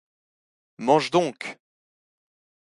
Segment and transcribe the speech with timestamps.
[0.79, 1.59] Mange donc!